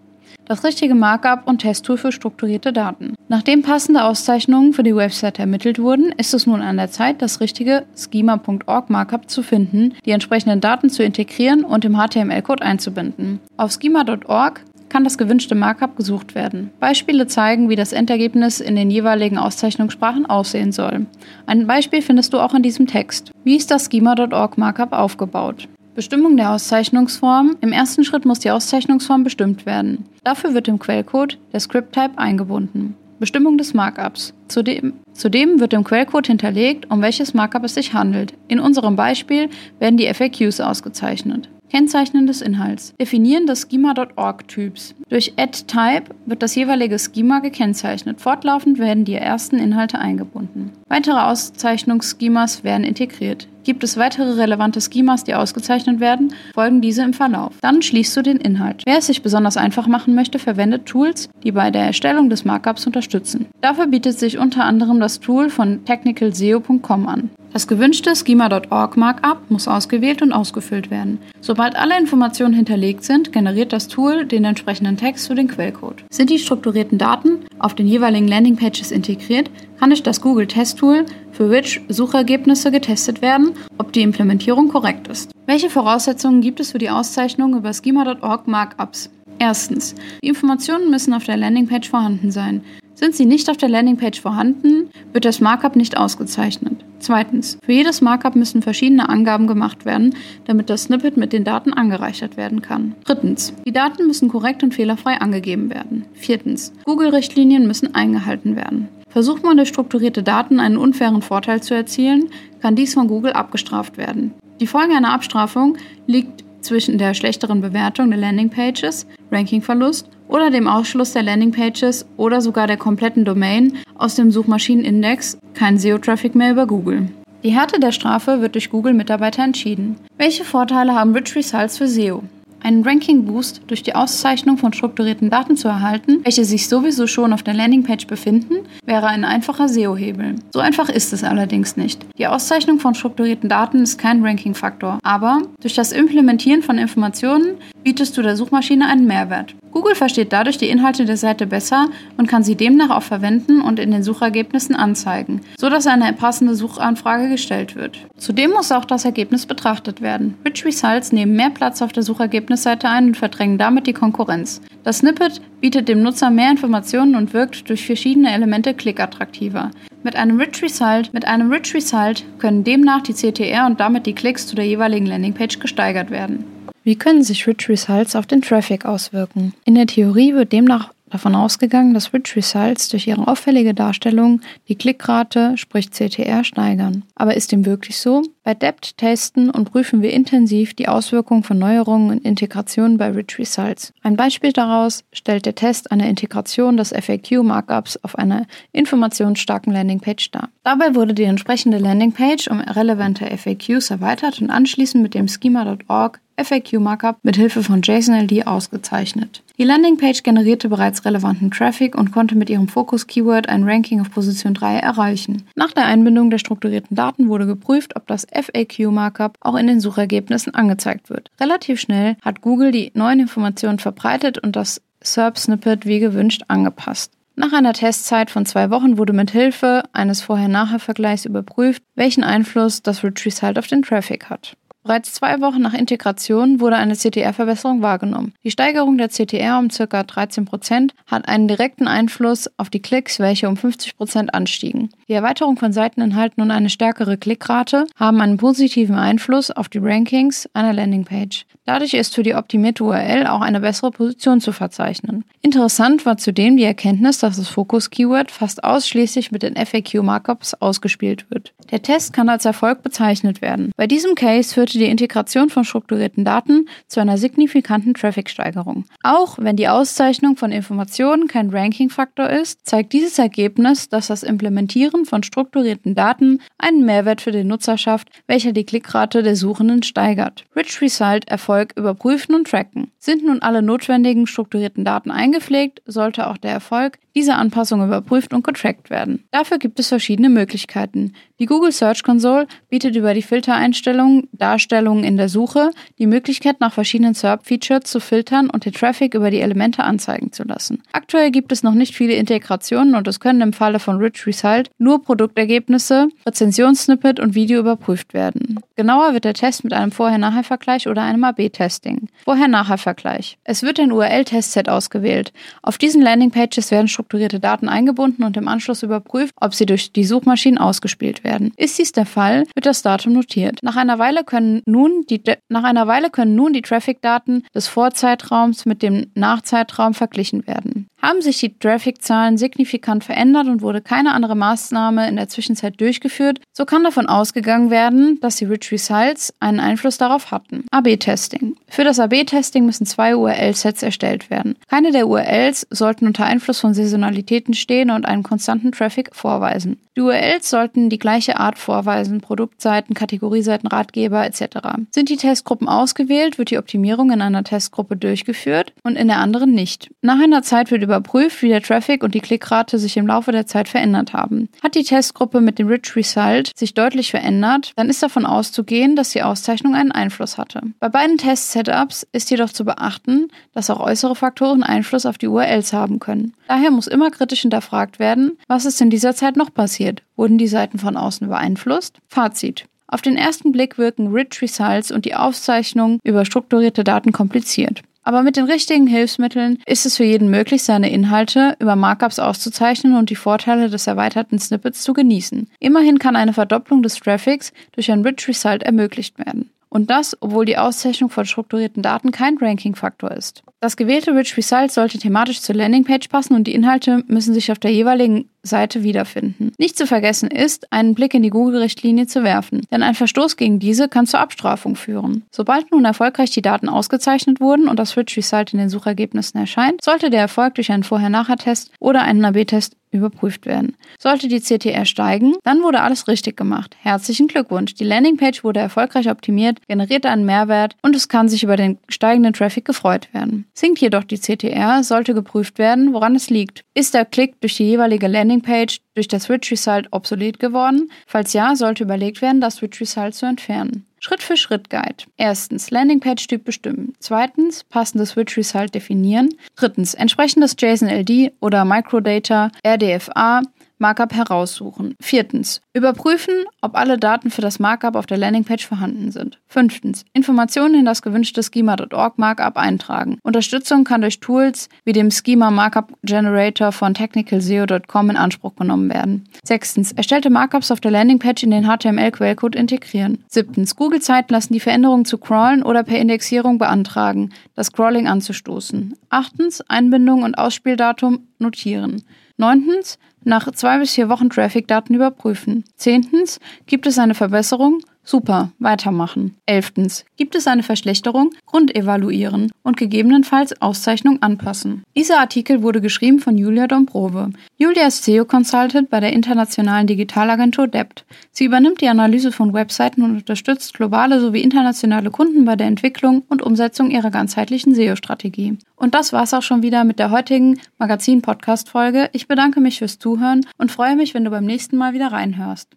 das 0.51 0.65
richtige 0.65 0.97
Markup 0.97 1.47
und 1.47 1.59
Testtool 1.59 1.97
für 1.97 2.11
strukturierte 2.11 2.73
Daten. 2.73 3.15
Nachdem 3.29 3.63
passende 3.63 4.03
Auszeichnungen 4.03 4.73
für 4.73 4.83
die 4.83 4.97
Website 4.97 5.39
ermittelt 5.39 5.79
wurden, 5.79 6.11
ist 6.17 6.35
es 6.35 6.45
nun 6.45 6.61
an 6.61 6.77
der 6.77 6.91
Zeit, 6.91 7.23
das 7.23 7.41
richtige 7.41 7.85
schema.org 7.97 8.91
Markup 8.91 9.31
zu 9.31 9.45
finden, 9.45 9.95
die 10.05 10.11
entsprechenden 10.11 10.61
Daten 10.61 10.91
zu 10.91 11.05
integrieren 11.05 11.63
und 11.63 11.85
im 11.85 11.97
HTML-Code 11.97 12.65
einzubinden. 12.65 13.39
Auf 13.57 13.71
schema.org 13.71 14.63
kann 14.89 15.05
das 15.05 15.19
gewünschte 15.19 15.55
Markup 15.55 15.97
gesucht 15.97 16.35
werden. 16.35 16.71
Beispiele 16.81 17.29
zeigen, 17.29 17.69
wie 17.69 17.77
das 17.77 17.93
Endergebnis 17.93 18.59
in 18.59 18.75
den 18.75 18.91
jeweiligen 18.91 19.39
Auszeichnungssprachen 19.39 20.27
aussehen 20.27 20.73
soll. 20.73 21.07
Ein 21.47 21.69
Beispiel 21.69 22.03
findest 22.03 22.33
du 22.33 22.41
auch 22.41 22.55
in 22.55 22.65
diesem 22.65 22.89
Text. 22.89 23.31
Wie 23.45 23.55
ist 23.55 23.71
das 23.71 23.89
schema.org 23.89 24.59
Markup 24.59 24.93
aufgebaut? 24.93 25.69
Bestimmung 25.95 26.37
der 26.37 26.53
Auszeichnungsform. 26.53 27.57
Im 27.61 27.73
ersten 27.73 28.05
Schritt 28.05 28.25
muss 28.25 28.39
die 28.39 28.51
Auszeichnungsform 28.51 29.25
bestimmt 29.25 29.67
werden. 29.67 30.07
Dafür 30.25 30.55
wird 30.55 30.69
im 30.69 30.79
Quellcode 30.79 31.39
der 31.53 31.61
Script-Type 31.61 32.17
eingebunden. 32.17 32.97
Bestimmung 33.19 33.59
des 33.59 33.75
Markups. 33.75 34.33
Zudem, 34.49 34.95
zudem, 35.13 35.61
wird 35.61 35.75
im 35.75 35.85
Quellcode 35.85 36.29
hinterlegt, 36.29 36.91
um 36.91 37.03
welches 37.03 37.35
Markup 37.35 37.65
es 37.65 37.75
sich 37.75 37.93
handelt. 37.93 38.33
In 38.49 38.61
unserem 38.61 38.97
Beispiel 38.97 39.51
werden 39.79 39.99
die 39.99 40.13
FAQs 40.13 40.61
ausgezeichnet. 40.61 41.51
Kennzeichnen 41.71 42.27
des 42.27 42.41
Inhalts. 42.41 42.95
Definieren 43.01 43.47
des 43.47 43.69
Schema.org-Typs. 43.71 44.95
Durch 45.09 45.35
add-type 45.37 46.15
wird 46.27 46.43
das 46.43 46.57
jeweilige 46.57 46.99
Schema 46.99 47.39
gekennzeichnet. 47.39 48.21
Fortlaufend 48.21 48.79
werden 48.79 49.05
die 49.05 49.15
ersten 49.15 49.59
Inhalte 49.59 49.99
eingebunden. 49.99 50.73
Weitere 50.89 51.21
Auszeichnungsschemas 51.21 52.65
werden 52.65 52.85
integriert. 52.85 53.47
Gibt 53.65 53.85
es 53.85 53.97
weitere 53.97 54.33
relevante 54.33 54.81
Schemas, 54.81 55.25
die 55.25 55.35
ausgezeichnet 55.35 56.01
werden, 56.01 56.35
folgen 56.55 56.81
diese 56.81 57.03
im 57.03 57.13
Verlauf. 57.13 57.53
Dann 57.61 57.83
schließt 57.83 58.17
du 58.17 58.23
den 58.23 58.39
Inhalt. 58.39 58.83
Wer 58.87 58.99
es 58.99 59.07
sich 59.07 59.23
besonders 59.23 59.57
einfach 59.57 59.87
machen 59.87 60.15
möchte, 60.15 60.39
verwendet 60.39 60.87
Tools, 60.87 61.29
die 61.43 61.53
bei 61.53 61.71
der 61.71 61.83
Erstellung 61.83 62.31
des 62.31 62.45
Markups 62.45 62.87
unterstützen. 62.87 63.47
Dafür 63.61 63.87
bietet 63.87 64.19
sich 64.19 64.39
unter 64.39 64.65
anderem 64.65 65.01
das 65.01 65.21
Tool 65.21 65.51
von 65.51 65.85
technicalseo.com 65.85 67.07
an. 67.07 67.31
Das 67.53 67.67
gewünschte 67.67 68.15
Schema.org 68.15 68.97
Markup 68.97 69.51
muss 69.51 69.67
ausgewählt 69.67 70.23
und 70.23 70.33
ausgefüllt 70.33 70.91
werden. 70.91 71.19
Sobald 71.41 71.75
alle 71.75 71.99
Informationen 71.99 72.55
hinterlegt 72.55 73.03
sind, 73.03 73.33
generiert 73.33 73.73
das 73.73 73.89
Tool 73.89 74.25
den 74.25 74.45
entsprechenden 74.45 74.97
Text 74.97 75.25
zu 75.25 75.35
den 75.35 75.49
Quellcode. 75.49 76.05
Sind 76.13 76.31
die 76.31 76.39
strukturierten 76.39 76.97
Daten 76.97 77.41
auf 77.59 77.75
den 77.75 77.89
jeweiligen 77.89 78.29
Landingpages 78.29 78.93
integriert, 78.93 79.51
kann 79.81 79.91
durch 79.91 80.03
das 80.03 80.21
Google 80.21 80.47
Test 80.47 80.79
Tool 80.79 81.07
für 81.33 81.51
which 81.51 81.81
Suchergebnisse 81.89 82.71
getestet 82.71 83.23
werden, 83.23 83.53
ob 83.79 83.95
die 83.95 84.03
Implementierung 84.03 84.69
korrekt 84.69 85.09
ist. 85.09 85.33
Welche 85.47 85.71
Voraussetzungen 85.71 86.43
gibt 86.43 86.61
es 86.61 86.73
für 86.73 86.79
die 86.79 86.91
Auszeichnung 86.91 87.57
über 87.57 87.73
Schema.org 87.73 88.47
Markups? 88.47 89.09
Erstens, 89.39 89.95
die 90.23 90.29
Informationen 90.29 90.91
müssen 90.91 91.15
auf 91.15 91.25
der 91.25 91.39
Landingpage 91.39 91.89
vorhanden 91.89 92.31
sein. 92.31 92.63
Sind 92.95 93.15
sie 93.15 93.25
nicht 93.25 93.49
auf 93.49 93.57
der 93.57 93.71
Landingpage 93.71 94.21
vorhanden, 94.21 94.91
wird 95.15 95.25
das 95.25 95.41
Markup 95.41 95.77
nicht 95.77 95.97
ausgezeichnet. 95.97 96.85
Zweitens. 96.99 97.57
Für 97.65 97.73
jedes 97.73 98.03
Markup 98.03 98.37
müssen 98.37 98.61
verschiedene 98.61 99.09
Angaben 99.09 99.47
gemacht 99.47 99.87
werden, 99.87 100.15
damit 100.45 100.69
das 100.69 100.83
Snippet 100.83 101.17
mit 101.17 101.33
den 101.33 101.45
Daten 101.45 101.73
angereichert 101.73 102.37
werden 102.37 102.61
kann. 102.61 102.95
Drittens. 103.07 103.55
Die 103.67 103.73
Daten 103.73 104.07
müssen 104.07 104.29
korrekt 104.29 104.63
und 104.63 104.75
fehlerfrei 104.75 105.19
angegeben 105.19 105.71
werden. 105.71 106.05
Viertens. 106.13 106.75
Google-Richtlinien 106.85 107.67
müssen 107.67 107.95
eingehalten 107.95 108.57
werden. 108.57 108.89
Versucht 109.11 109.43
man 109.43 109.57
durch 109.57 109.69
strukturierte 109.69 110.23
Daten 110.23 110.61
einen 110.61 110.77
unfairen 110.77 111.21
Vorteil 111.21 111.63
zu 111.63 111.75
erzielen, 111.75 112.31
kann 112.63 112.77
dies 112.77 112.95
von 112.95 113.09
Google 113.09 113.33
abgestraft 113.33 113.99
werden. 113.99 114.33
Die 114.61 114.67
Folge 114.67 114.95
einer 114.95 115.13
Abstrafung 115.13 115.77
liegt 116.07 116.45
zwischen 116.61 116.99
der 116.99 117.15
schlechteren 117.15 117.61
Bewertung 117.61 118.11
der 118.11 118.21
Landingpages, 118.21 119.07
Rankingverlust 119.33 120.09
oder 120.29 120.51
dem 120.51 120.69
Ausschluss 120.69 121.13
der 121.13 121.23
Landingpages 121.23 122.07
oder 122.17 122.41
sogar 122.41 122.67
der 122.67 122.77
kompletten 122.77 123.25
Domain 123.25 123.79
aus 123.97 124.15
dem 124.15 124.31
Suchmaschinenindex, 124.31 125.39
kein 125.55 125.79
SEO-Traffic 125.79 126.35
mehr 126.35 126.53
über 126.53 126.67
Google. 126.67 127.09
Die 127.43 127.51
Härte 127.51 127.81
der 127.81 127.93
Strafe 127.93 128.43
wird 128.43 128.55
durch 128.55 128.71
Google-Mitarbeiter 128.71 129.43
entschieden. 129.43 129.97
Welche 130.19 130.45
Vorteile 130.45 130.95
haben 130.95 131.15
Rich 131.15 131.35
Results 131.35 131.79
für 131.79 131.89
SEO? 131.89 132.23
Einen 132.63 132.83
Ranking-Boost 132.83 133.63
durch 133.67 133.83
die 133.83 133.95
Auszeichnung 133.95 134.59
von 134.59 134.73
strukturierten 134.73 135.31
Daten 135.31 135.57
zu 135.57 135.69
erhalten, 135.69 136.21
welche 136.25 136.45
sich 136.45 136.69
sowieso 136.69 137.07
schon 137.07 137.33
auf 137.33 137.43
der 137.43 137.55
Landingpage 137.55 138.07
befinden, 138.07 138.67
wäre 138.85 139.07
ein 139.07 139.25
einfacher 139.25 139.69
SEO-Hebel. 139.69 140.37
So 140.53 140.61
einfach 140.61 140.89
ist 140.89 141.13
es 141.13 141.25
allerdings 141.25 141.77
nicht. 141.77 142.05
Die 142.19 142.27
Auszeichnung 142.27 142.81
von 142.81 142.95
strukturierten 142.95 143.49
Daten 143.49 143.83
ist 143.83 143.99
kein 143.99 144.25
Ranking-Faktor, 144.25 144.99
aber 145.03 145.43
durch 145.61 145.75
das 145.75 145.93
Implementieren 145.93 146.63
von 146.63 146.79
Informationen 146.79 147.57
bietest 147.83 148.17
du 148.17 148.23
der 148.23 148.37
Suchmaschine 148.37 148.89
einen 148.89 149.07
Mehrwert. 149.07 149.55
Google 149.73 149.95
versteht 149.95 150.33
dadurch 150.33 150.59
die 150.59 150.69
Inhalte 150.69 151.05
der 151.05 151.17
Seite 151.17 151.47
besser 151.47 151.87
und 152.17 152.27
kann 152.27 152.43
sie 152.43 152.57
demnach 152.57 152.91
auch 152.91 153.03
verwenden 153.03 153.61
und 153.61 153.79
in 153.79 153.93
den 153.93 154.03
Suchergebnissen 154.03 154.75
anzeigen, 154.75 155.43
sodass 155.59 155.87
eine 155.87 156.13
passende 156.13 156.55
Suchanfrage 156.55 157.29
gestellt 157.29 157.77
wird. 157.77 157.99
Zudem 158.17 158.51
muss 158.51 158.73
auch 158.73 158.85
das 158.85 159.05
Ergebnis 159.05 159.47
betrachtet 159.47 160.01
werden. 160.01 160.35
Rich 160.45 160.65
Results 160.65 161.13
nehmen 161.13 161.37
mehr 161.37 161.51
Platz 161.51 161.83
auf 161.83 161.93
der 161.93 162.03
Suchergebnisseite 162.03 162.89
ein 162.89 163.09
und 163.09 163.17
verdrängen 163.17 163.59
damit 163.59 163.87
die 163.87 163.93
Konkurrenz. 163.93 164.61
Das 164.83 164.99
Snippet 164.99 165.41
bietet 165.61 165.89
dem 165.89 166.03
Nutzer 166.03 166.31
mehr 166.31 166.51
Informationen 166.51 167.15
und 167.15 167.33
wirkt 167.33 167.69
durch 167.69 167.87
verschiedene 167.87 168.33
Elemente 168.33 168.75
klickattraktiver. 168.75 169.71
Mit 170.03 170.17
einem 170.17 170.41
Rich 170.41 170.63
Result, 170.63 171.13
mit 171.13 171.27
einem 171.27 171.53
Rich 171.53 171.75
Result 171.75 172.25
können 172.39 172.65
demnach 172.65 173.03
die 173.03 173.13
CTR 173.13 173.67
und 173.67 173.79
damit 173.79 174.07
die 174.07 174.15
Klicks 174.15 174.47
zu 174.47 174.57
der 174.57 174.67
jeweiligen 174.67 175.07
Landingpage 175.07 175.59
gesteigert 175.59 176.11
werden. 176.11 176.45
Wie 176.83 176.97
können 176.97 177.23
sich 177.23 177.47
Rich 177.47 177.69
Results 177.69 178.17
auf 178.17 178.27
den 178.27 178.43
Traffic 178.43 178.85
auswirken? 178.87 179.53
In 179.65 179.75
der 179.75 179.87
Theorie 179.87 180.35
wird 180.35 180.53
demnach 180.53 180.93
davon 181.11 181.35
ausgegangen, 181.35 181.95
dass 181.95 182.13
Rich 182.13 182.37
Results 182.37 182.89
durch 182.89 183.07
ihre 183.07 183.29
auffällige 183.29 183.75
Darstellung 183.75 184.41
die 184.69 184.77
Klickrate, 184.77 185.57
sprich 185.57 185.91
CTR, 185.91 186.45
steigern. 186.45 187.05
Aber 187.15 187.37
ist 187.37 187.53
dem 187.53 187.67
wirklich 187.67 187.99
so? 187.99 188.23
Bei 188.43 188.55
Dept 188.55 188.97
testen 188.97 189.51
und 189.51 189.71
prüfen 189.71 190.03
wir 190.03 190.13
intensiv 190.13 190.75
die 190.75 190.89
Auswirkungen 190.89 191.43
von 191.43 191.59
Neuerungen 191.59 192.11
und 192.11 192.25
Integrationen 192.25 192.97
bei 192.97 193.11
Rich 193.11 193.39
Results. 193.39 193.93
Ein 194.03 194.17
Beispiel 194.17 194.53
daraus 194.53 195.05
stellt 195.13 195.47
der 195.47 195.55
Test 195.55 195.93
einer 195.93 196.09
Integration 196.09 196.77
des 196.77 196.93
FAQ-Markups 196.93 197.99
auf 198.03 198.17
einer 198.19 198.47
informationsstarken 198.73 199.73
Landingpage 199.73 200.31
dar. 200.31 200.49
Dabei 200.65 200.95
wurde 200.95 201.15
die 201.15 201.25
entsprechende 201.25 201.79
Landingpage 201.79 202.49
um 202.49 202.61
relevante 202.61 203.27
FAQs 203.27 203.91
erweitert 203.91 204.41
und 204.41 204.51
anschließend 204.51 205.03
mit 205.03 205.15
dem 205.15 205.29
schema.org 205.29 206.21
FAQ-Markup 206.43 207.19
mit 207.23 207.37
Hilfe 207.37 207.63
von 207.63 207.83
JSON-LD 207.83 208.47
ausgezeichnet. 208.47 209.43
Die 209.61 209.67
Landingpage 209.67 210.23
generierte 210.23 210.71
bereits 210.71 211.05
relevanten 211.05 211.51
Traffic 211.51 211.95
und 211.95 212.13
konnte 212.13 212.35
mit 212.35 212.49
ihrem 212.49 212.67
Fokus-Keyword 212.67 213.51
ein 213.51 213.69
Ranking 213.69 214.01
auf 214.01 214.11
Position 214.11 214.55
3 214.55 214.79
erreichen. 214.79 215.47
Nach 215.55 215.73
der 215.73 215.85
Einbindung 215.85 216.31
der 216.31 216.39
strukturierten 216.39 216.97
Daten 216.97 217.29
wurde 217.29 217.45
geprüft, 217.45 217.95
ob 217.95 218.07
das 218.07 218.27
FAQ-Markup 218.33 219.37
auch 219.43 219.57
in 219.57 219.67
den 219.67 219.81
Suchergebnissen 219.81 220.55
angezeigt 220.55 221.11
wird. 221.11 221.31
Relativ 221.39 221.79
schnell 221.79 222.17
hat 222.23 222.41
Google 222.41 222.73
die 222.73 222.91
neuen 222.95 223.21
Informationen 223.21 223.79
verbreitet 223.79 224.39
und 224.39 224.57
das 224.57 224.81
SERP-Snippet 225.03 225.85
wie 225.85 226.01
gewünscht 226.01 226.45
angepasst. 226.49 227.13
Nach 227.37 227.53
einer 227.53 227.75
Testzeit 227.75 228.31
von 228.31 228.47
zwei 228.47 228.71
Wochen 228.71 228.97
wurde 228.97 229.13
mit 229.13 229.31
Hilfe 229.31 229.83
eines 229.93 230.23
Vorher-Nachher-Vergleichs 230.23 231.27
überprüft, 231.27 231.83
welchen 231.97 232.25
Einfluss 232.25 232.83
das 232.83 233.05
Rich 233.05 233.27
Result 233.27 233.59
auf 233.59 233.67
den 233.67 233.83
Traffic 233.83 234.31
hat. 234.31 234.57
Bereits 234.83 235.13
zwei 235.13 235.41
Wochen 235.43 235.61
nach 235.61 235.75
Integration 235.75 236.59
wurde 236.59 236.77
eine 236.77 236.95
CTR-Verbesserung 236.95 237.83
wahrgenommen. 237.83 238.33
Die 238.45 238.51
Steigerung 238.51 238.97
der 238.97 239.11
CTR 239.11 239.59
um 239.59 239.69
ca. 239.69 240.03
13 240.03 240.47
Prozent 240.47 240.95
hat 241.07 241.29
einen 241.29 241.49
direkten 241.49 241.87
Einfluss 241.87 242.49
auf 242.57 242.71
die 242.71 242.81
Klicks, 242.81 243.19
welche 243.19 243.49
um 243.49 243.59
50 243.59 243.97
Prozent 243.99 244.33
anstiegen. 244.33 244.89
Die 245.07 245.13
Erweiterung 245.13 245.59
von 245.59 245.73
Seiteninhalten 245.73 246.41
und 246.41 246.51
eine 246.51 246.71
stärkere 246.71 247.19
Klickrate 247.19 247.87
haben 247.97 248.23
einen 248.23 248.39
positiven 248.39 248.97
Einfluss 248.97 249.51
auf 249.51 249.69
die 249.69 249.79
Rankings 249.79 250.49
einer 250.55 250.73
Landingpage. 250.73 251.45
Dadurch 251.71 251.95
ist 251.95 252.17
für 252.17 252.25
die 252.25 252.35
optimierte 252.35 252.83
URL 252.83 253.29
auch 253.29 253.43
eine 253.43 253.61
bessere 253.61 253.93
Position 253.93 254.41
zu 254.41 254.51
verzeichnen. 254.51 255.25
Interessant 255.41 256.05
war 256.05 256.17
zudem 256.17 256.57
die 256.57 256.65
Erkenntnis, 256.65 257.21
dass 257.21 257.37
das 257.37 257.47
Fokus-Keyword 257.47 258.33
fast 258.33 258.65
ausschließlich 258.65 259.31
mit 259.31 259.45
den 259.45 259.55
FAQ-Markups 259.55 260.55
ausgespielt 260.55 261.31
wird. 261.31 261.53
Der 261.71 261.81
Test 261.81 262.13
kann 262.13 262.29
als 262.29 262.45
Erfolg 262.45 262.83
bezeichnet 262.83 263.41
werden. 263.41 263.71
Bei 263.77 263.87
diesem 263.87 264.17
Case 264.17 264.53
führte 264.53 264.79
die 264.79 264.87
Integration 264.87 265.49
von 265.49 265.63
strukturierten 265.63 266.25
Daten 266.25 266.67
zu 266.89 266.99
einer 266.99 267.17
signifikanten 267.17 267.95
Traffic-Steigerung. 267.95 268.85
Auch 269.05 269.39
wenn 269.41 269.55
die 269.55 269.69
Auszeichnung 269.69 270.37
von 270.37 270.51
Informationen 270.51 271.29
kein 271.29 271.51
Ranking-Faktor 271.51 272.31
ist, 272.31 272.67
zeigt 272.67 272.93
dieses 272.93 273.21
Ergebnis, 273.21 273.89
dass 273.89 274.09
das 274.09 274.25
Implementieren 274.25 275.05
von 275.05 275.23
strukturierten 275.23 275.95
Daten 275.95 276.41
einen 276.59 276.85
Mehrwert 276.85 277.21
für 277.21 277.31
den 277.31 277.47
Nutzer 277.47 277.79
schafft, 277.79 278.09
welcher 278.27 278.51
die 278.51 278.65
Klickrate 278.65 279.23
der 279.23 279.37
Suchenden 279.37 279.85
steigert. 279.85 280.45
Rich 280.57 280.83
Result 280.83 281.31
Erfolg 281.61 281.77
überprüfen 281.77 282.35
und 282.35 282.49
tracken. 282.49 282.91
Sind 282.99 283.25
nun 283.25 283.43
alle 283.43 283.63
notwendigen 283.63 284.27
strukturierten 284.27 284.85
Daten 284.85 285.11
eingepflegt, 285.11 285.83
sollte 285.87 286.27
auch 286.27 286.39
der 286.39 286.53
Erfolg 286.53 286.99
dieser 287.15 287.39
Anpassung 287.39 287.85
überprüft 287.85 288.33
und 288.33 288.45
getrackt 288.45 288.89
werden. 288.89 289.25
Dafür 289.31 289.59
gibt 289.59 289.81
es 289.81 289.89
verschiedene 289.89 290.29
Möglichkeiten. 290.29 291.13
Die 291.39 291.47
Google 291.47 291.73
Search 291.73 292.03
Console 292.03 292.47
bietet 292.69 292.97
über 292.97 293.15
die 293.15 293.23
Filtereinstellungen 293.23 294.29
Darstellungen 294.33 295.05
in 295.05 295.17
der 295.17 295.29
Suche 295.29 295.71
die 295.99 296.07
Möglichkeit, 296.07 296.61
nach 296.61 296.73
verschiedenen 296.73 297.15
SERP-Features 297.15 297.85
zu 297.85 298.01
filtern 298.01 298.49
und 298.49 298.65
den 298.65 298.73
Traffic 298.73 299.15
über 299.15 299.31
die 299.31 299.41
Elemente 299.41 299.83
anzeigen 299.83 300.33
zu 300.33 300.45
lassen. 300.45 300.83
Aktuell 300.93 301.31
gibt 301.31 301.53
es 301.53 301.63
noch 301.63 301.75
nicht 301.75 301.95
viele 301.95 302.15
Integrationen 302.15 302.95
und 302.95 303.09
es 303.09 303.21
können 303.21 303.41
im 303.41 303.53
Falle 303.53 303.81
von 303.81 303.97
Rich 303.97 304.27
Result 304.27 304.71
nur 304.79 305.03
Produktergebnisse, 305.03 306.09
Rezensionssnippet 306.27 307.19
und 307.19 307.35
Video 307.35 307.59
überprüft 307.59 308.15
werden. 308.15 308.61
Genauer 308.77 309.15
wird 309.15 309.25
der 309.25 309.35
Test 309.35 309.65
mit 309.65 309.73
einem 309.73 309.93
Vorher-Nachher-Vergleich 309.93 310.89
oder 310.89 311.03
einem 311.03 311.25
AB-Testing. 311.51 312.09
Vorher-Nachher-Vergleich. 312.25 313.39
Es 313.45 313.63
wird 313.63 313.81
ein 313.81 313.93
URL-Testset 313.93 314.69
ausgewählt. 314.69 315.33
Auf 315.63 315.79
diesen 315.79 316.03
Landingpages 316.03 316.71
werden 316.71 316.89
strukturierte 316.89 317.41
Daten 317.41 317.69
eingebunden 317.69 318.25
und 318.25 318.37
im 318.37 318.49
Anschluss 318.49 318.83
überprüft, 318.83 319.35
ob 319.41 319.55
sie 319.55 319.67
durch 319.67 319.93
die 319.93 320.05
Suchmaschinen 320.05 320.59
ausgespielt 320.59 321.25
werden. 321.25 321.53
Ist 321.57 321.79
dies 321.79 321.93
der 321.93 322.07
Fall, 322.07 322.45
wird 322.55 322.67
das 322.67 322.83
Datum 322.83 323.13
notiert. 323.13 323.59
Nach 323.63 323.77
einer 323.77 323.99
Weile 323.99 324.25
können 324.25 324.63
nun 324.67 325.05
die, 325.09 325.23
nach 325.49 325.65
einer 325.65 325.87
Weile 325.87 326.11
können 326.11 326.35
nun 326.35 326.53
die 326.53 326.63
Traffic-Daten 326.63 327.45
des 327.55 327.69
Vorzeitraums 327.69 328.67
mit 328.67 328.83
dem 328.83 329.11
Nachzeitraum 329.15 329.95
verglichen 329.95 330.47
werden. 330.47 330.89
Haben 331.03 331.23
sich 331.23 331.39
die 331.39 331.59
Traffic-Zahlen 331.59 332.37
signifikant 332.37 333.05
verändert 333.05 333.47
und 333.47 333.63
wurde 333.63 333.81
keine 333.81 334.13
andere 334.13 334.35
Maßnahme 334.35 335.09
in 335.09 335.17
der 335.17 335.29
Zwischenzeit 335.29 335.81
durchgeführt, 335.81 336.41
so 336.53 336.65
kann 336.65 336.85
davon 336.85 337.07
ausgegangen 337.07 337.71
werden, 337.71 338.19
dass 338.21 338.37
die 338.37 338.45
Rich 338.45 338.71
Results 338.71 339.33
einen 339.41 339.61
Einfluss 339.61 339.97
darauf 339.97 340.31
hatten. 340.31 340.65
AB-Testing. 340.71 341.57
Für 341.69 341.85
das 341.85 341.99
AB-Testing 341.99 342.67
müssen 342.67 342.85
zwei 342.85 343.17
URL-Sets 343.17 343.83
erstellt 343.83 344.31
werden. 344.31 344.57
Keine 344.69 344.93
der 344.93 345.09
URLs 345.09 345.67
sollten 345.71 346.07
unter 346.07 346.27
Einfluss 346.27 346.61
von 346.61 346.75
Saisonalitäten 346.75 347.55
stehen 347.55 347.91
und 347.91 348.07
einen 348.07 348.23
konstanten 348.23 348.73
Traffic 348.73 349.15
vorweisen. 349.15 349.81
Die 349.97 350.03
URLs 350.03 350.49
sollten 350.49 350.89
die 350.89 350.99
gleiche 350.99 351.39
Art 351.39 351.59
vorweisen, 351.59 352.21
Produktseiten, 352.21 352.95
Kategorieseiten, 352.95 353.67
Ratgeber 353.67 354.25
etc. 354.25 354.59
Sind 354.93 355.09
die 355.09 355.17
Testgruppen 355.17 355.69
ausgewählt, 355.69 356.39
wird 356.39 356.51
die 356.51 356.59
Optimierung 356.59 357.11
in 357.11 357.21
einer 357.21 357.43
Testgruppe 357.43 357.97
durchgeführt 357.97 358.73
und 358.85 358.97
in 358.97 359.09
der 359.09 359.19
anderen 359.19 359.53
nicht. 359.53 359.91
Nach 360.01 360.19
einer 360.19 360.43
Zeit 360.43 360.71
wird 360.71 360.83
überprüft, 360.91 361.43
wie 361.43 361.49
der 361.49 361.63
Traffic 361.63 362.03
und 362.03 362.15
die 362.15 362.21
Klickrate 362.21 362.79
sich 362.79 362.97
im 362.97 363.07
Laufe 363.07 363.31
der 363.31 363.47
Zeit 363.47 363.69
verändert 363.69 364.13
haben. 364.13 364.49
Hat 364.63 364.75
die 364.75 364.83
Testgruppe 364.83 365.41
mit 365.41 365.59
dem 365.59 365.69
Rich 365.69 365.95
Result 365.95 366.53
sich 366.57 366.75
deutlich 366.75 367.11
verändert, 367.11 367.73
dann 367.77 367.89
ist 367.89 368.03
davon 368.03 368.27
auszugehen, 368.27 368.97
dass 368.97 369.11
die 369.11 369.23
Auszeichnung 369.23 369.75
einen 369.75 369.93
Einfluss 369.93 370.37
hatte. 370.37 370.61
Bei 370.81 370.89
beiden 370.89 371.17
Test-Setups 371.17 372.07
ist 372.13 372.31
jedoch 372.31 372.51
zu 372.51 372.65
beachten, 372.65 373.29
dass 373.55 373.71
auch 373.71 373.81
äußere 373.81 374.17
Faktoren 374.17 374.63
Einfluss 374.63 375.07
auf 375.07 375.19
die 375.19 375.29
URLs 375.29 375.73
haben 375.73 376.01
können. 376.01 376.35
Daher 376.49 376.71
muss 376.73 376.89
immer 376.89 377.11
kritisch 377.11 377.43
hinterfragt 377.43 377.99
werden, 377.99 378.37
was 378.49 378.65
ist 378.65 378.81
in 378.81 378.91
dieser 378.91 379.15
Zeit 379.15 379.37
noch 379.37 379.55
passiert. 379.55 380.03
Wurden 380.17 380.39
die 380.39 380.49
Seiten 380.49 380.79
von 380.79 380.97
außen 380.97 381.29
beeinflusst? 381.29 381.99
Fazit. 382.09 382.65
Auf 382.93 383.03
den 383.03 383.17
ersten 383.17 383.53
Blick 383.53 383.79
wirken 383.79 384.09
Rich 384.09 384.43
Results 384.43 384.91
und 384.91 385.05
die 385.05 385.15
Aufzeichnung 385.15 386.01
über 386.03 386.25
strukturierte 386.25 386.83
Daten 386.83 387.13
kompliziert. 387.13 387.83
Aber 388.03 388.23
mit 388.23 388.37
den 388.37 388.45
richtigen 388.45 388.87
Hilfsmitteln 388.87 389.59
ist 389.67 389.85
es 389.85 389.97
für 389.97 390.05
jeden 390.05 390.31
möglich, 390.31 390.63
seine 390.63 390.91
Inhalte 390.91 391.57
über 391.59 391.77
Markups 391.77 392.19
auszuzeichnen 392.19 392.97
und 392.97 393.11
die 393.11 393.17
Vorteile 393.17 393.69
des 393.69 393.87
erweiterten 393.87 394.39
Snippets 394.39 394.83
zu 394.83 394.93
genießen. 394.93 395.49
Immerhin 395.59 395.99
kann 395.99 396.17
eine 396.17 396.33
Verdopplung 396.33 396.83
des 396.83 396.95
Traffics 396.95 397.53
durch 397.73 397.91
ein 397.91 398.03
Rich 398.03 398.27
Result 398.29 398.63
ermöglicht 398.63 399.19
werden. 399.19 399.51
Und 399.71 399.89
das, 399.89 400.17
obwohl 400.21 400.45
die 400.45 400.59
Auszeichnung 400.59 401.11
von 401.11 401.25
strukturierten 401.25 401.83
Daten 401.83 402.11
kein 402.11 402.37
Ranking-Faktor 402.37 403.13
ist. 403.13 403.43
Das 403.61 403.77
gewählte 403.77 404.15
Rich 404.15 404.37
Result 404.37 404.73
sollte 404.73 404.99
thematisch 404.99 405.41
zur 405.41 405.55
Landingpage 405.55 406.09
passen 406.09 406.35
und 406.35 406.45
die 406.45 406.55
Inhalte 406.55 407.05
müssen 407.07 407.35
sich 407.35 407.53
auf 407.53 407.59
der 407.59 407.73
jeweiligen 407.73 408.29
Seite 408.43 408.83
wiederfinden. 408.83 409.53
Nicht 409.59 409.77
zu 409.77 409.87
vergessen 409.87 410.31
ist, 410.31 410.73
einen 410.73 410.95
Blick 410.95 411.13
in 411.13 411.23
die 411.23 411.31
Google-Richtlinie 411.31 412.07
zu 412.07 412.25
werfen, 412.25 412.63
denn 412.71 412.83
ein 412.83 412.95
Verstoß 412.95 413.37
gegen 413.37 413.59
diese 413.59 413.89
kann 413.89 414.07
zur 414.07 414.21
Abstrafung 414.21 414.77
führen. 414.77 415.25
Sobald 415.31 415.71
nun 415.71 415.85
erfolgreich 415.85 416.31
die 416.31 416.43
Daten 416.43 416.69
ausgezeichnet 416.69 417.41
wurden 417.41 417.69
und 417.69 417.79
das 417.79 417.97
Rich 417.97 418.17
Result 418.17 418.55
in 418.55 418.59
den 418.59 418.71
Suchergebnissen 418.71 419.39
erscheint, 419.39 419.85
sollte 419.85 420.11
der 420.11 420.21
Erfolg 420.21 420.55
durch 420.55 420.73
einen 420.73 420.85
Vorher-Nachher-Test 420.85 421.71
oder 421.81 422.03
einen 422.03 422.25
AB-Test 422.25 422.77
überprüft 422.91 423.47
werden. 423.47 423.77
Sollte 423.99 424.29
die 424.29 424.41
CTR 424.41 424.85
steigen, 424.85 425.35
dann 425.45 425.63
wurde 425.63 425.81
alles 425.81 426.09
richtig 426.09 426.37
gemacht. 426.37 426.77
Herzlichen 426.81 427.29
Glückwunsch. 427.29 427.75
Die 427.75 427.85
Landingpage 427.85 428.45
wurde 428.45 428.61
erfolgreich 428.61 429.11
optimiert, 429.11 429.67
generierte 429.69 430.11
einen 430.11 430.25
Mehrwert 430.25 430.77
und 430.83 430.97
es 430.97 431.09
kann 431.09 431.29
sich 431.29 431.43
über 431.43 431.57
den 431.57 431.79
steigenden 431.89 432.33
Traffic 432.33 432.65
gefreut 432.65 433.09
werden. 433.13 433.47
Sinkt 433.55 433.81
jedoch 433.81 434.05
die 434.05 434.19
CTR, 434.19 434.83
sollte 434.83 435.15
geprüft 435.15 435.59
werden, 435.59 435.93
woran 435.93 436.17
es 436.17 436.31
liegt. 436.31 436.65
Ist 436.75 436.95
der 436.95 437.05
Klick 437.05 437.41
durch 437.41 437.57
die 437.57 437.65
jeweilige 437.65 438.09
Landingpage 438.09 438.81
durch 438.95 439.09
das 439.09 439.25
Switch 439.25 439.51
Result 439.51 439.89
obsolet 439.93 440.39
geworden? 440.39 440.91
Falls 441.07 441.33
ja, 441.33 441.55
sollte 441.57 441.85
überlegt 441.85 442.23
werden, 442.23 442.41
das 442.41 442.57
Switch 442.57 442.81
Result 442.81 443.15
zu 443.15 443.27
entfernen. 443.27 443.87
Schritt 444.03 444.23
für 444.23 444.39
Schritt 444.39 444.71
Guide. 444.71 445.05
Erstens, 445.19 445.71
Landingpage-Typ 445.71 446.43
bestimmen. 446.43 446.95
Zweitens, 447.01 447.65
passendes 447.65 448.11
Switch 448.11 448.37
Result 448.39 448.75
definieren. 448.75 449.29
Drittens, 449.57 449.93
entsprechendes 449.93 450.57
JSON-LD 450.59 451.33
oder 451.41 451.67
Microdata, 451.67 452.51
RDFA 452.67 453.43
Markup 453.81 454.15
heraussuchen. 454.15 454.95
Viertens. 455.01 455.63
Überprüfen, 455.73 456.35
ob 456.61 456.77
alle 456.77 456.99
Daten 456.99 457.31
für 457.31 457.41
das 457.41 457.59
Markup 457.59 457.97
auf 457.97 458.07
der 458.07 458.19
Landingpage 458.19 458.67
vorhanden 458.67 459.11
sind. 459.11 459.41
Fünftens. 459.47 460.05
Informationen 460.13 460.75
in 460.75 460.85
das 460.85 461.01
gewünschte 461.01 461.43
Schema.org 461.43 462.19
Markup 462.19 462.59
eintragen. 462.59 463.19
Unterstützung 463.23 463.85
kann 463.85 464.03
durch 464.03 464.21
Tools 464.21 464.69
wie 464.85 464.93
dem 464.93 465.11
Schema 465.11 465.51
Markup 465.51 465.95
Generator 466.03 466.73
von 466.73 466.93
technicalseo.com 466.93 468.11
in 468.11 468.17
Anspruch 468.17 468.55
genommen 468.55 468.91
werden. 468.91 469.29
Sechstens. 469.43 469.93
Erstellte 469.93 470.29
Markups 470.29 470.71
auf 470.71 470.81
der 470.81 470.91
Landingpage 470.91 471.43
in 471.43 471.51
den 471.51 471.65
HTML-Quellcode 471.65 472.57
integrieren. 472.57 473.25
Siebtens. 473.29 473.77
Google-Seiten 473.77 474.33
lassen 474.33 474.53
die 474.53 474.61
Veränderungen 474.61 475.07
zu 475.07 475.17
crawlen 475.17 475.63
oder 475.63 475.85
per 475.85 475.99
Indexierung 475.99 476.59
beantragen, 476.59 477.31
das 477.55 477.73
Crawling 477.73 478.09
anzustoßen. 478.09 478.95
Achtens. 479.09 479.63
Einbindung 479.69 480.23
und 480.23 480.37
Ausspieldatum 480.37 481.29
notieren. 481.39 482.03
Neuntens, 482.37 482.99
nach 483.25 483.51
zwei 483.53 483.79
bis 483.79 483.95
vier 483.95 484.09
Wochen 484.09 484.31
Traffic-Daten 484.31 484.95
überprüfen. 484.95 485.65
Zehntens, 485.77 486.41
gibt 486.67 486.87
es 486.87 486.99
eine 486.99 487.15
Verbesserung? 487.15 487.81
Super, 488.03 488.51
weitermachen. 488.59 489.37
Elftens, 489.47 490.05
gibt 490.17 490.35
es 490.35 490.47
eine 490.47 490.63
Verschlechterung? 490.63 491.31
Grundevaluieren 491.47 492.51
und 492.63 492.77
gegebenenfalls 492.77 493.61
Auszeichnung 493.61 494.23
anpassen. 494.23 494.83
Dieser 494.97 495.21
Artikel 495.21 495.63
wurde 495.63 495.81
geschrieben 495.81 496.19
von 496.19 496.37
Julia 496.37 496.67
Dombrove. 496.67 497.31
Julia 497.59 497.87
ist 497.87 498.05
SEO 498.05 498.25
Consultant 498.25 498.89
bei 498.91 499.01
der 499.01 499.13
internationalen 499.13 499.87
Digitalagentur 499.87 500.67
DEPT. 500.67 501.05
Sie 501.31 501.45
übernimmt 501.45 501.83
die 501.83 501.89
Analyse 501.89 502.33
von 502.33 502.55
Webseiten 502.55 503.03
und 503.03 503.13
unterstützt 503.13 503.75
globale 503.75 504.21
sowie 504.21 504.41
internationale 504.41 505.11
Kunden 505.11 505.45
bei 505.45 505.57
der 505.57 505.67
Entwicklung 505.67 506.23
und 506.29 506.43
Umsetzung 506.43 506.91
ihrer 506.91 507.11
ganzheitlichen 507.11 507.75
SEO-Strategie. 507.75 508.57
Und 508.77 508.95
das 508.95 509.13
war's 509.13 509.35
auch 509.35 509.43
schon 509.43 509.63
wieder 509.63 509.85
mit 509.85 509.99
der 509.99 510.11
heutigen 510.11 510.59
Magazin-Podcast-Folge. 510.79 512.09
Ich 512.13 512.29
bedanke 512.29 512.61
mich 512.61 512.79
fürs 512.79 512.99
Zuhören 512.99 513.47
und 513.59 513.71
freue 513.71 513.95
mich, 513.95 514.15
wenn 514.15 514.25
du 514.25 514.31
beim 514.31 514.47
nächsten 514.47 514.77
Mal 514.77 514.95
wieder 514.95 515.13
reinhörst. 515.13 515.77